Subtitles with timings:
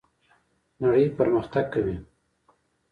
[0.81, 1.95] نړۍ پرمختګ کوي